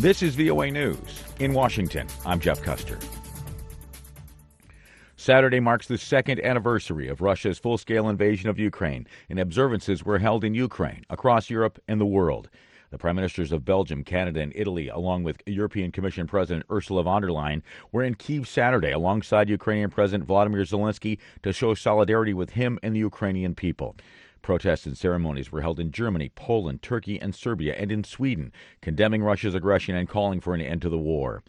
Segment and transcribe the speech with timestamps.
[0.00, 1.24] This is VOA News.
[1.40, 2.98] In Washington, I'm Jeff Custer.
[5.16, 10.18] Saturday marks the second anniversary of Russia's full scale invasion of Ukraine, and observances were
[10.18, 12.48] held in Ukraine, across Europe, and the world.
[12.88, 17.20] The prime ministers of Belgium, Canada, and Italy, along with European Commission President Ursula von
[17.20, 17.60] der Leyen,
[17.92, 22.94] were in Kiev Saturday alongside Ukrainian President Vladimir Zelensky to show solidarity with him and
[22.94, 23.96] the Ukrainian people.
[24.42, 29.22] Protests and ceremonies were held in Germany, Poland, Turkey, and Serbia, and in Sweden, condemning
[29.22, 31.42] Russia's aggression and calling for an end to the war.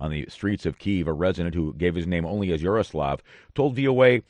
[0.00, 3.22] On the streets of Kiev, a resident who gave his name only as Yaroslav
[3.54, 4.22] told VOA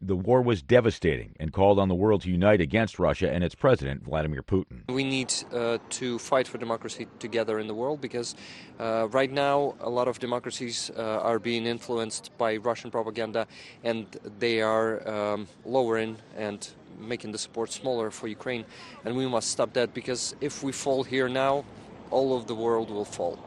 [0.00, 3.54] the war was devastating and called on the world to unite against Russia and its
[3.54, 4.82] president, Vladimir Putin.
[4.88, 8.34] We need uh, to fight for democracy together in the world because
[8.78, 13.46] uh, right now a lot of democracies uh, are being influenced by Russian propaganda
[13.84, 14.06] and
[14.38, 18.64] they are um, lowering and making the support smaller for Ukraine.
[19.04, 21.64] And we must stop that because if we fall here now,
[22.10, 23.38] all of the world will fall.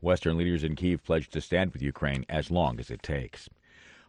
[0.00, 3.48] Western leaders in Kiev pledged to stand with Ukraine as long as it takes.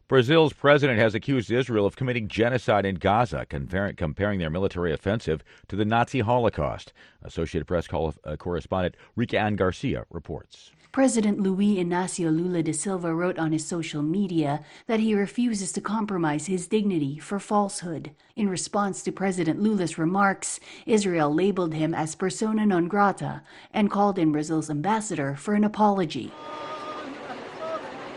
[0.07, 5.75] Brazil's president has accused Israel of committing genocide in Gaza, comparing their military offensive to
[5.75, 6.91] the Nazi Holocaust.
[7.23, 10.71] Associated Press uh, correspondent Rika Ann Garcia reports.
[10.91, 15.79] President Luiz Inácio Lula da Silva wrote on his social media that he refuses to
[15.79, 18.11] compromise his dignity for falsehood.
[18.35, 23.41] In response to President Lula's remarks, Israel labeled him as persona non grata
[23.73, 26.29] and called in Brazil's ambassador for an apology.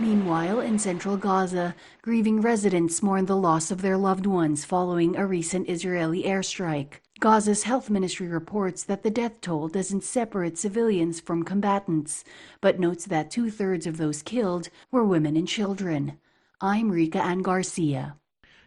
[0.00, 5.24] Meanwhile, in central Gaza, grieving residents mourn the loss of their loved ones following a
[5.24, 6.94] recent Israeli airstrike.
[7.20, 12.24] Gaza's health ministry reports that the death toll doesn't separate civilians from combatants,
[12.60, 16.18] but notes that two thirds of those killed were women and children.
[16.60, 18.16] I'm Rika Ann Garcia.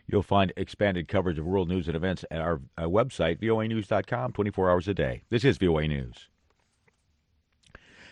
[0.07, 4.71] You'll find expanded coverage of world news and events at our uh, website, voanews.com, 24
[4.71, 5.23] hours a day.
[5.29, 6.29] This is VOA News.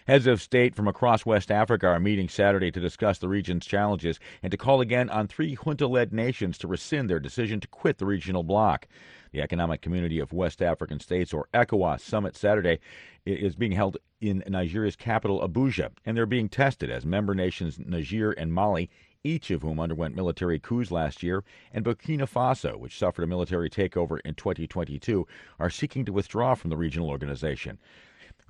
[0.08, 4.20] Heads of state from across West Africa are meeting Saturday to discuss the region's challenges
[4.44, 7.98] and to call again on three junta led nations to rescind their decision to quit
[7.98, 8.88] the regional bloc.
[9.32, 12.78] The Economic Community of West African States, or ECOWAS, summit Saturday
[13.26, 18.32] is being held in Nigeria's capital, Abuja, and they're being tested as member nations Niger
[18.34, 18.92] and Mali
[19.24, 21.44] each of whom underwent military coups last year,
[21.74, 25.26] and Burkina Faso, which suffered a military takeover in 2022,
[25.60, 27.80] are seeking to withdraw from the regional organization.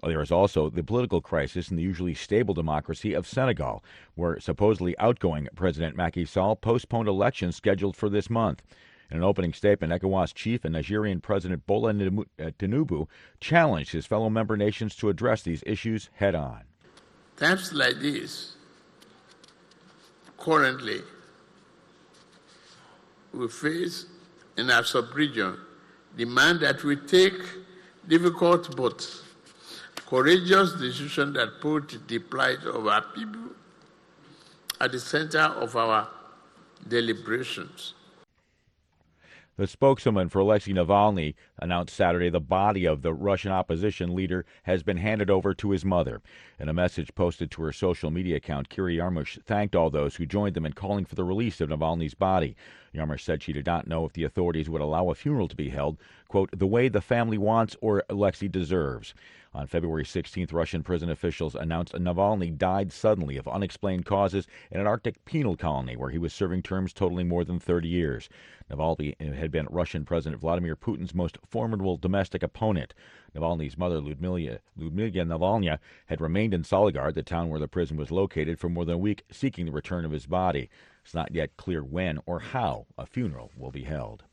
[0.03, 3.83] There is also the political crisis in the usually stable democracy of Senegal,
[4.15, 8.61] where supposedly outgoing President Macky Sall postponed elections scheduled for this month.
[9.11, 13.07] In an opening statement, ECOWAS chief and Nigerian President Bola uh, Tinubu
[13.39, 16.63] challenged his fellow member nations to address these issues head on.
[17.37, 18.55] Times like this,
[20.37, 21.01] currently,
[23.33, 24.05] we face
[24.57, 25.57] in our sub-region
[26.17, 27.33] demand that we take
[28.07, 29.05] difficult but
[30.07, 33.51] courageous decision that put the plight of our people
[34.79, 36.07] at the center of our
[36.87, 37.93] deliberations.
[39.57, 44.83] The spokeswoman for Alexei Navalny announced Saturday the body of the Russian opposition leader has
[44.83, 46.21] been handed over to his mother.
[46.59, 50.25] In a message posted to her social media account, Kira Yarmysh thanked all those who
[50.25, 52.57] joined them in calling for the release of Navalny's body.
[52.95, 55.69] Yarmysh said she did not know if the authorities would allow a funeral to be
[55.69, 55.97] held,
[56.27, 59.13] quote, the way the family wants or Alexei deserves.
[59.55, 64.85] On February 16th, Russian prison officials announced Navalny died suddenly of unexplained causes in an
[64.85, 68.27] Arctic penal colony where he was serving terms totaling more than 30 years.
[68.69, 72.93] Navalny uh, had been Russian President Vladimir Putin's most formidable domestic opponent.
[73.33, 78.11] Navalny's mother, Ludmila, Ludmila Navalny, had remained in Salekhard, the town where the prison was
[78.11, 80.69] located, for more than a week, seeking the return of his body.
[81.05, 84.23] It's not yet clear when or how a funeral will be held.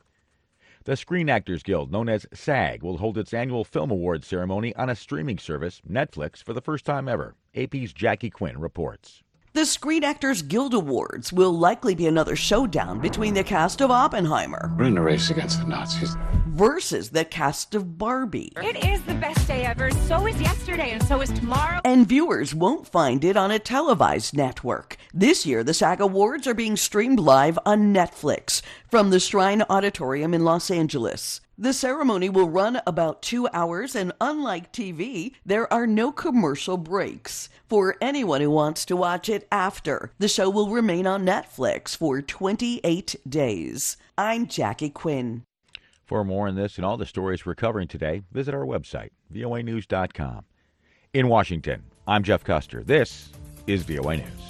[0.84, 4.88] The Screen Actors Guild, known as SAG, will hold its annual film awards ceremony on
[4.88, 7.37] a streaming service, Netflix, for the first time ever.
[7.55, 9.22] AP's Jackie Quinn reports.
[9.53, 14.75] The Screen Actors Guild Awards will likely be another showdown between the cast of Oppenheimer.
[14.78, 16.16] We're in a race against the Nazis.
[16.55, 18.53] Versus the cast of Barbie.
[18.57, 19.91] It is the best day ever.
[19.91, 21.81] So is yesterday, and so is tomorrow.
[21.83, 24.99] And viewers won't find it on a televised network.
[25.15, 28.60] This year, the SAG Awards are being streamed live on Netflix
[28.91, 31.41] from the Shrine Auditorium in Los Angeles.
[31.57, 37.48] The ceremony will run about two hours, and unlike TV, there are no commercial breaks.
[37.66, 42.21] For anyone who wants to watch it after, the show will remain on Netflix for
[42.21, 43.97] 28 days.
[44.19, 45.45] I'm Jackie Quinn.
[46.04, 50.45] For more on this and all the stories we're covering today, visit our website, voanews.com.
[51.15, 52.83] In Washington, I'm Jeff Custer.
[52.83, 53.31] This
[53.66, 54.41] is VOA News.